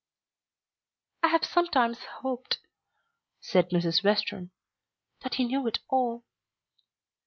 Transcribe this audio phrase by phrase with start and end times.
[1.21, 2.57] "I have sometimes hoped,"
[3.39, 4.03] said Mrs.
[4.03, 4.49] Western,
[5.21, 6.23] "that he knew it all."